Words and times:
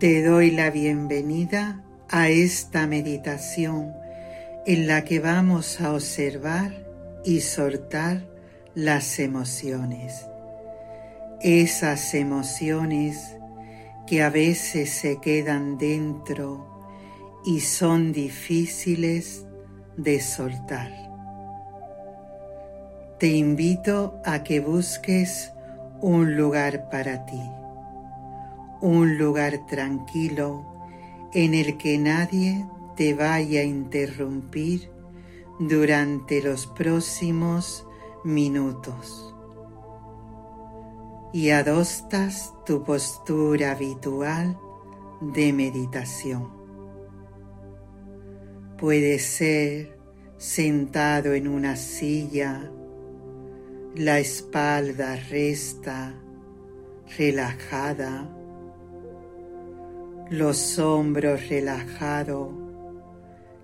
Te 0.00 0.24
doy 0.24 0.50
la 0.50 0.70
bienvenida 0.70 1.80
a 2.10 2.28
esta 2.28 2.88
meditación 2.88 3.94
en 4.66 4.88
la 4.88 5.04
que 5.04 5.20
vamos 5.20 5.80
a 5.80 5.92
observar 5.94 6.72
y 7.24 7.40
soltar 7.42 8.26
las 8.74 9.20
emociones. 9.20 10.26
Esas 11.40 12.12
emociones 12.14 13.36
que 14.08 14.24
a 14.24 14.30
veces 14.30 14.90
se 14.90 15.20
quedan 15.20 15.78
dentro 15.78 16.66
y 17.46 17.60
son 17.60 18.12
difíciles 18.12 19.46
de 19.96 20.20
soltar. 20.20 20.90
Te 23.20 23.28
invito 23.28 24.20
a 24.24 24.42
que 24.42 24.58
busques 24.58 25.52
un 26.00 26.34
lugar 26.34 26.90
para 26.90 27.24
ti 27.26 27.40
un 28.84 29.16
lugar 29.16 29.64
tranquilo 29.64 30.62
en 31.32 31.54
el 31.54 31.78
que 31.78 31.96
nadie 31.96 32.66
te 32.96 33.14
vaya 33.14 33.62
a 33.62 33.64
interrumpir 33.64 34.90
durante 35.58 36.42
los 36.42 36.66
próximos 36.66 37.86
minutos. 38.24 39.34
Y 41.32 41.48
adoptas 41.48 42.52
tu 42.66 42.84
postura 42.84 43.72
habitual 43.72 44.58
de 45.22 45.54
meditación. 45.54 46.50
Puede 48.76 49.18
ser 49.18 49.98
sentado 50.36 51.32
en 51.32 51.48
una 51.48 51.76
silla, 51.76 52.70
la 53.94 54.18
espalda 54.18 55.16
resta, 55.30 56.14
relajada, 57.16 58.33
los 60.30 60.78
hombros 60.78 61.48
relajados, 61.48 62.48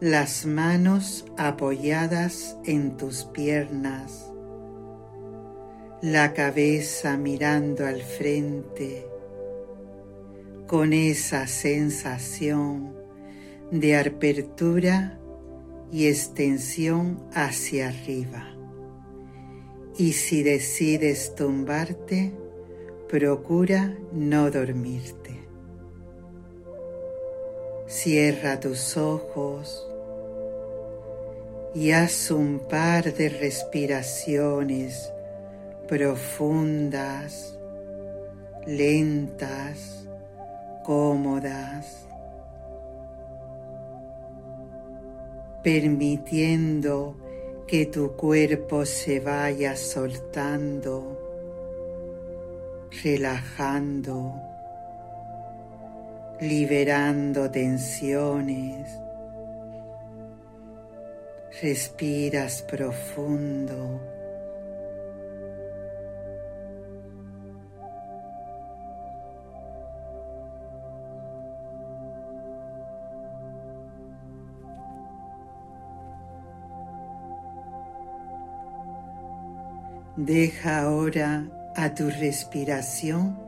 las 0.00 0.44
manos 0.44 1.24
apoyadas 1.36 2.56
en 2.64 2.96
tus 2.96 3.24
piernas, 3.24 4.32
la 6.02 6.32
cabeza 6.34 7.16
mirando 7.16 7.86
al 7.86 8.02
frente, 8.02 9.06
con 10.66 10.92
esa 10.92 11.46
sensación 11.46 12.94
de 13.70 13.96
apertura 13.96 15.18
y 15.92 16.06
extensión 16.06 17.22
hacia 17.32 17.88
arriba. 17.88 18.54
Y 19.96 20.12
si 20.12 20.42
decides 20.42 21.34
tumbarte, 21.34 22.32
procura 23.08 23.96
no 24.12 24.50
dormirte. 24.50 25.47
Cierra 27.88 28.60
tus 28.60 28.98
ojos 28.98 29.90
y 31.74 31.92
haz 31.92 32.30
un 32.30 32.58
par 32.68 33.14
de 33.14 33.30
respiraciones 33.30 35.10
profundas, 35.88 37.58
lentas, 38.66 40.06
cómodas, 40.84 42.06
permitiendo 45.62 47.16
que 47.66 47.86
tu 47.86 48.16
cuerpo 48.16 48.84
se 48.84 49.18
vaya 49.20 49.76
soltando, 49.76 51.18
relajando 53.02 54.47
liberando 56.40 57.50
tensiones. 57.50 58.88
Respiras 61.60 62.62
profundo. 62.62 64.00
Deja 80.16 80.82
ahora 80.82 81.48
a 81.74 81.94
tu 81.94 82.10
respiración 82.10 83.47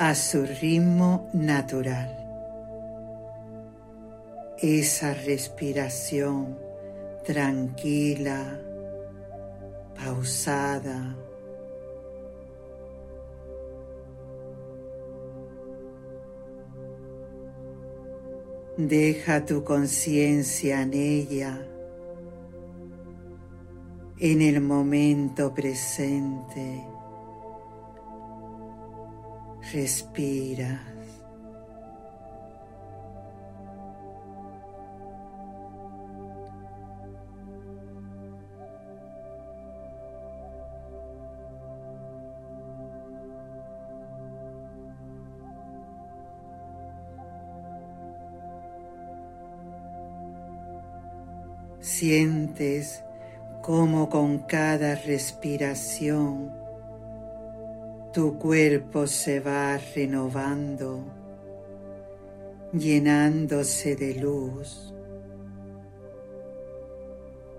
a 0.00 0.14
su 0.14 0.46
ritmo 0.46 1.28
natural 1.34 2.16
esa 4.62 5.12
respiración 5.12 6.58
tranquila, 7.22 8.58
pausada. 9.94 11.16
Deja 18.78 19.44
tu 19.44 19.62
conciencia 19.64 20.80
en 20.80 20.94
ella, 20.94 21.66
en 24.18 24.40
el 24.40 24.62
momento 24.62 25.54
presente. 25.54 26.89
Respira. 29.72 30.80
Sientes 51.80 53.04
como 53.62 54.08
con 54.08 54.40
cada 54.40 54.96
respiración 54.96 56.59
tu 58.12 58.38
cuerpo 58.38 59.06
se 59.06 59.38
va 59.38 59.78
renovando, 59.94 61.04
llenándose 62.72 63.94
de 63.94 64.14
luz, 64.14 64.92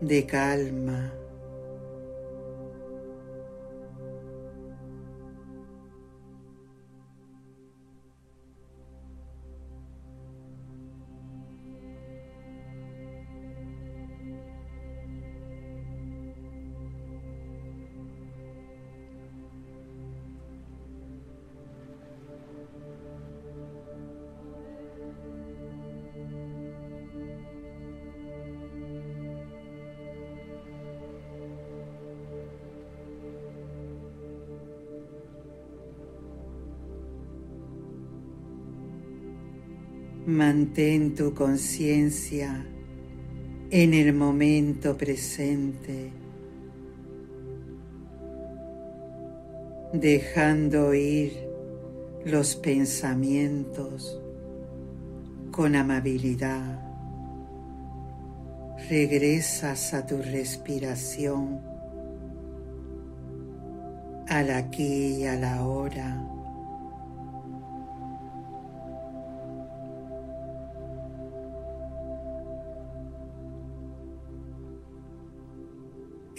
de 0.00 0.24
calma. 0.24 1.12
Mantén 40.28 41.14
tu 41.14 41.32
conciencia 41.32 42.62
en 43.70 43.94
el 43.94 44.12
momento 44.12 44.94
presente, 44.94 46.12
dejando 49.94 50.92
ir 50.92 51.32
los 52.26 52.56
pensamientos 52.56 54.20
con 55.50 55.74
amabilidad. 55.74 56.78
Regresas 58.90 59.94
a 59.94 60.04
tu 60.04 60.18
respiración, 60.18 61.62
al 64.28 64.50
aquí 64.50 65.20
y 65.20 65.24
a 65.24 65.36
la 65.36 65.64
hora 65.64 66.37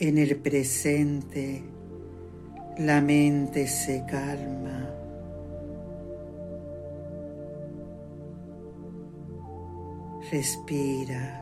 En 0.01 0.17
el 0.17 0.37
presente 0.37 1.61
la 2.77 3.01
mente 3.01 3.67
se 3.67 4.05
calma. 4.05 4.89
Respira. 10.31 11.38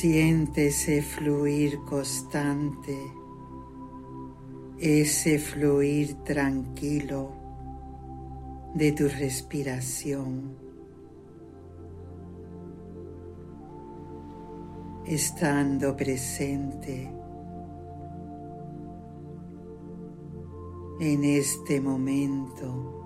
Siente 0.00 0.68
ese 0.68 1.02
fluir 1.02 1.80
constante, 1.80 2.96
ese 4.78 5.40
fluir 5.40 6.22
tranquilo 6.22 7.32
de 8.74 8.92
tu 8.92 9.08
respiración. 9.08 10.56
Estando 15.04 15.96
presente 15.96 17.12
en 21.00 21.24
este 21.24 21.80
momento. 21.80 22.97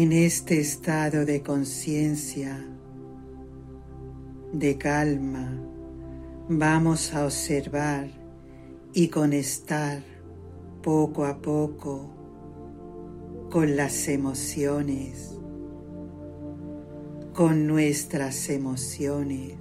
En 0.00 0.12
este 0.12 0.60
estado 0.60 1.26
de 1.26 1.42
conciencia, 1.42 2.64
de 4.52 4.78
calma, 4.78 5.50
vamos 6.48 7.12
a 7.12 7.24
observar 7.24 8.06
y 8.94 9.08
conectar 9.08 10.04
poco 10.84 11.24
a 11.24 11.42
poco 11.42 12.14
con 13.50 13.74
las 13.74 14.06
emociones, 14.06 15.36
con 17.34 17.66
nuestras 17.66 18.50
emociones. 18.50 19.56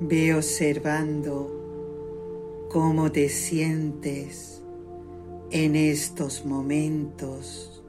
Ve 0.00 0.34
observando 0.34 1.53
cómo 2.74 3.10
te 3.12 3.28
sientes 3.28 4.60
en 5.52 5.76
estos 5.76 6.44
momentos. 6.44 7.84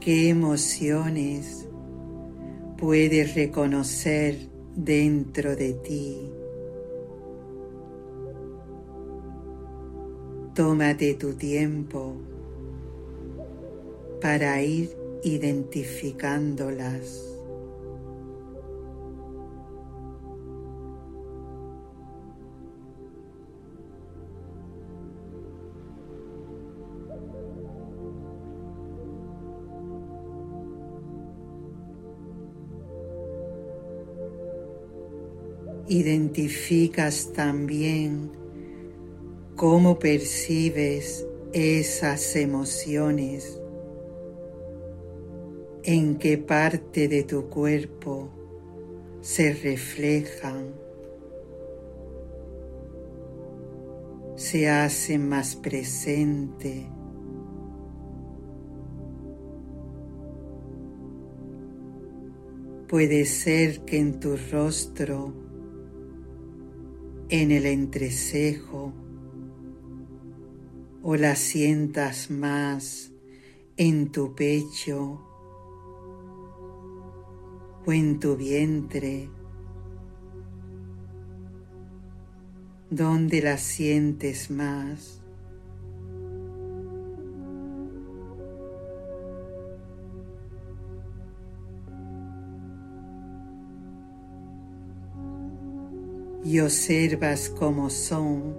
¿Qué 0.00 0.30
emociones 0.30 1.68
puedes 2.78 3.34
reconocer 3.34 4.48
dentro 4.74 5.54
de 5.54 5.74
ti? 5.74 6.32
Tómate 10.54 11.12
tu 11.12 11.34
tiempo 11.34 12.14
para 14.22 14.62
ir 14.62 14.96
identificándolas. 15.22 17.33
Identificas 35.88 37.32
también 37.32 38.30
cómo 39.56 39.98
percibes 39.98 41.26
esas 41.52 42.34
emociones, 42.36 43.60
en 45.82 46.16
qué 46.16 46.38
parte 46.38 47.08
de 47.08 47.22
tu 47.22 47.48
cuerpo 47.48 48.30
se 49.20 49.52
reflejan, 49.52 50.74
se 54.36 54.68
hacen 54.68 55.28
más 55.28 55.54
presente. 55.54 56.90
Puede 62.88 63.24
ser 63.24 63.80
que 63.80 63.98
en 63.98 64.20
tu 64.20 64.36
rostro 64.50 65.43
en 67.28 67.50
el 67.50 67.66
entrecejo 67.66 68.92
o 71.02 71.16
la 71.16 71.36
sientas 71.36 72.30
más 72.30 73.12
en 73.76 74.12
tu 74.12 74.34
pecho 74.34 75.20
o 77.86 77.92
en 77.92 78.18
tu 78.20 78.36
vientre, 78.36 79.28
donde 82.90 83.42
la 83.42 83.58
sientes 83.58 84.50
más. 84.50 85.23
Y 96.44 96.60
observas 96.60 97.48
cómo 97.48 97.88
son 97.88 98.56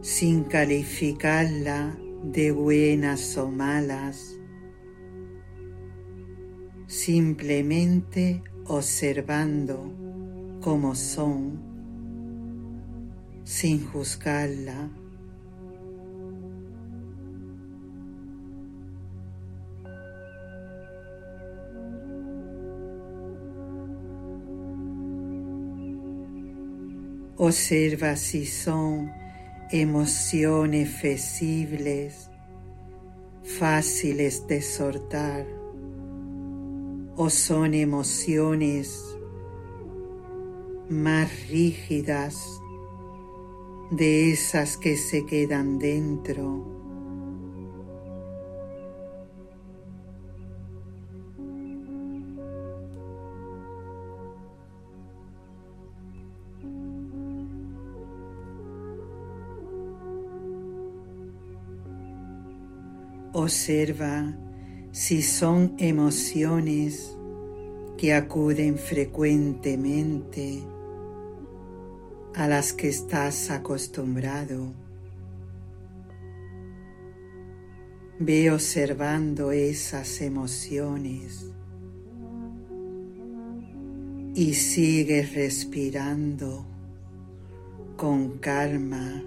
sin 0.00 0.44
calificarla 0.44 1.96
de 2.24 2.50
buenas 2.50 3.36
o 3.36 3.50
malas, 3.50 4.38
simplemente 6.86 8.42
observando 8.66 9.92
cómo 10.60 10.94
son 10.94 11.60
sin 13.44 13.86
juzgarla. 13.86 15.01
Observa 27.44 28.14
si 28.14 28.46
son 28.46 29.10
emociones 29.72 30.88
fesibles, 30.88 32.30
fáciles 33.42 34.46
de 34.46 34.62
soltar, 34.62 35.44
o 37.16 37.28
son 37.28 37.74
emociones 37.74 38.96
más 40.88 41.28
rígidas 41.48 42.36
de 43.90 44.30
esas 44.30 44.76
que 44.76 44.96
se 44.96 45.26
quedan 45.26 45.80
dentro 45.80 46.71
Observa 63.34 64.36
si 64.90 65.22
son 65.22 65.74
emociones 65.78 67.16
que 67.96 68.12
acuden 68.12 68.76
frecuentemente 68.76 70.62
a 72.34 72.46
las 72.46 72.74
que 72.74 72.88
estás 72.88 73.50
acostumbrado. 73.50 74.74
Ve 78.18 78.50
observando 78.50 79.50
esas 79.50 80.20
emociones 80.20 81.46
y 84.34 84.52
sigue 84.54 85.22
respirando 85.22 86.66
con 87.96 88.38
calma 88.38 89.22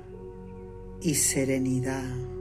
y 1.01 1.15
serenidad. 1.15 2.34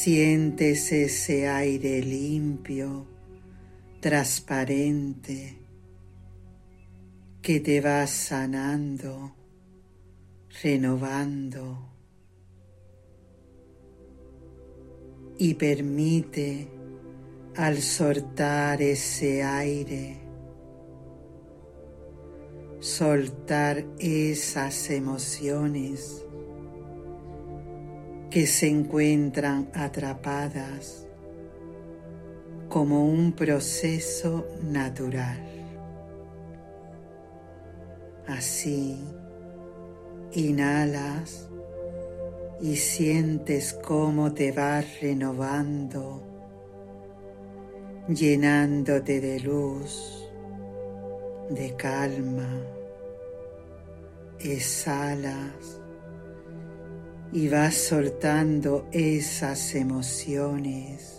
Sientes 0.00 0.92
ese 0.92 1.48
aire 1.48 2.00
limpio, 2.00 3.04
transparente, 3.98 5.58
que 7.42 7.58
te 7.58 7.80
va 7.80 8.06
sanando, 8.06 9.34
renovando 10.62 11.90
y 15.36 15.54
permite 15.54 16.68
al 17.56 17.78
soltar 17.78 18.80
ese 18.80 19.42
aire, 19.42 20.16
soltar 22.78 23.84
esas 23.98 24.90
emociones 24.90 26.24
que 28.30 28.46
se 28.46 28.68
encuentran 28.68 29.70
atrapadas 29.72 31.06
como 32.68 33.06
un 33.06 33.32
proceso 33.32 34.46
natural. 34.62 35.42
Así, 38.26 38.98
inhalas 40.32 41.48
y 42.60 42.76
sientes 42.76 43.72
cómo 43.72 44.34
te 44.34 44.52
vas 44.52 45.00
renovando, 45.00 46.22
llenándote 48.08 49.22
de 49.22 49.40
luz, 49.40 50.28
de 51.48 51.74
calma. 51.76 52.60
Exhalas 54.40 55.77
y 57.32 57.48
vas 57.48 57.74
soltando 57.74 58.88
esas 58.92 59.74
emociones. 59.74 61.14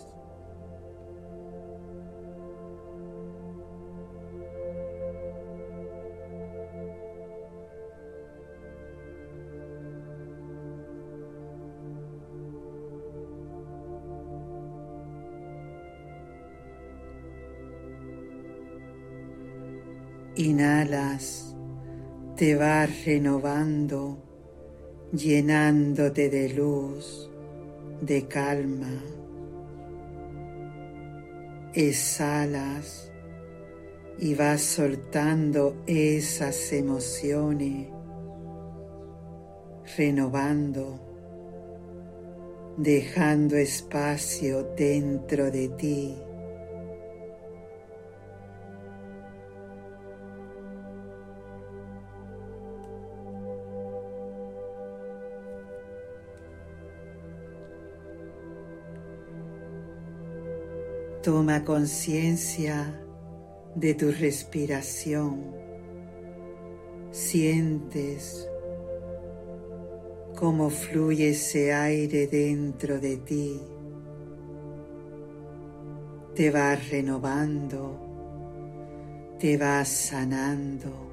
Inhalas, 20.36 21.54
te 22.34 22.56
vas 22.56 23.04
renovando, 23.04 24.29
llenándote 25.12 26.28
de 26.28 26.50
luz, 26.50 27.30
de 28.00 28.26
calma. 28.26 29.02
Exhalas 31.74 33.12
y 34.18 34.34
vas 34.34 34.60
soltando 34.60 35.82
esas 35.86 36.72
emociones, 36.72 37.88
renovando, 39.96 41.00
dejando 42.76 43.56
espacio 43.56 44.64
dentro 44.76 45.50
de 45.50 45.68
ti 45.68 46.16
Toma 61.22 61.64
conciencia 61.64 62.98
de 63.74 63.92
tu 63.92 64.10
respiración. 64.10 65.54
Sientes 67.10 68.48
cómo 70.34 70.70
fluye 70.70 71.30
ese 71.30 71.74
aire 71.74 72.26
dentro 72.26 72.98
de 72.98 73.18
ti. 73.18 73.60
Te 76.34 76.50
vas 76.50 76.88
renovando, 76.88 77.98
te 79.38 79.58
vas 79.58 79.88
sanando. 79.88 81.10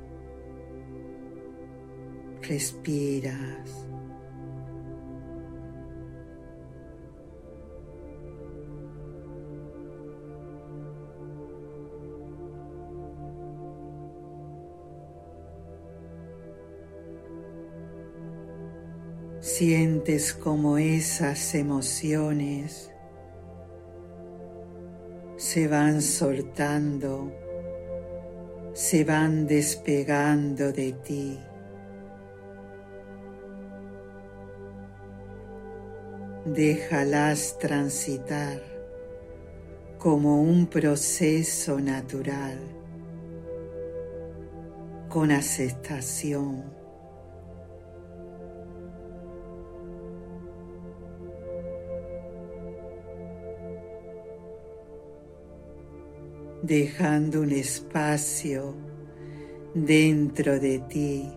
Respiras. 2.43 3.86
Sientes 19.57 20.35
como 20.35 20.77
esas 20.77 21.55
emociones 21.55 22.91
se 25.35 25.67
van 25.67 26.03
soltando, 26.03 27.33
se 28.73 29.03
van 29.03 29.47
despegando 29.47 30.71
de 30.71 30.91
ti. 30.91 31.39
Déjalas 36.45 37.57
transitar 37.57 38.61
como 39.97 40.39
un 40.43 40.67
proceso 40.67 41.79
natural, 41.79 42.59
con 45.09 45.31
aceptación. 45.31 46.76
Dejando 56.67 57.41
un 57.43 57.51
espacio 57.51 58.75
dentro 59.73 60.59
de 60.59 60.79
ti 60.89 61.31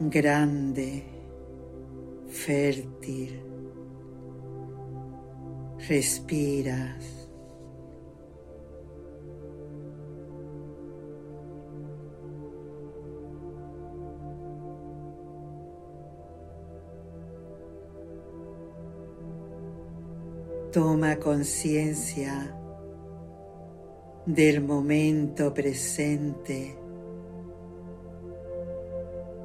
grande, 0.00 1.04
fértil. 2.28 3.44
Respiras. 5.88 7.28
Toma 20.72 21.16
conciencia 21.16 22.59
del 24.26 24.60
momento 24.60 25.52
presente. 25.54 26.76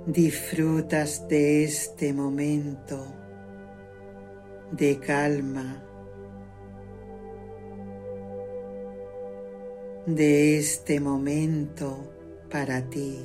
Disfrutas 0.06 1.28
de 1.28 1.64
este 1.64 2.14
momento 2.14 3.06
de 4.72 5.00
calma, 5.00 5.84
de 10.06 10.58
este 10.58 11.00
momento 11.00 12.12
para 12.52 12.88
ti. 12.90 13.20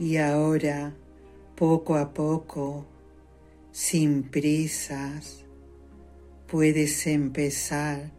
Y 0.00 0.16
ahora, 0.16 0.94
poco 1.54 1.94
a 1.94 2.14
poco, 2.14 2.86
sin 3.70 4.22
prisas, 4.22 5.44
puedes 6.46 7.06
empezar 7.06 8.10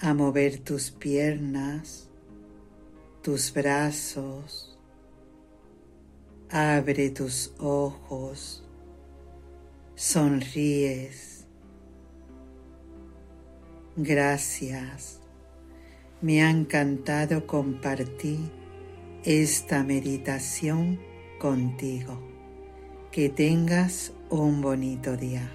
a 0.00 0.14
mover 0.14 0.60
tus 0.60 0.90
piernas, 0.90 2.08
tus 3.20 3.52
brazos, 3.52 4.78
abre 6.48 7.10
tus 7.10 7.52
ojos, 7.58 8.64
sonríes. 9.96 11.46
Gracias, 13.94 15.20
me 16.22 16.42
ha 16.42 16.48
encantado 16.48 17.46
compartir 17.46 18.63
esta 19.24 19.82
meditación 19.82 21.00
contigo. 21.38 22.20
Que 23.10 23.30
tengas 23.30 24.12
un 24.28 24.60
bonito 24.60 25.16
día. 25.16 25.50